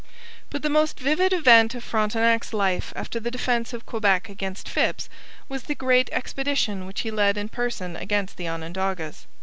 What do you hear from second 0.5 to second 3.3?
the most vivid event of Frontenac's life after the